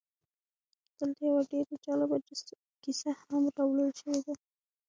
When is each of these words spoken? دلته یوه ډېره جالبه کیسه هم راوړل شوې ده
دلته 0.99 1.21
یوه 1.29 1.41
ډېره 1.51 1.75
جالبه 1.85 2.17
کیسه 2.83 3.11
هم 3.27 3.43
راوړل 3.55 3.89
شوې 3.99 4.19
ده 4.25 4.33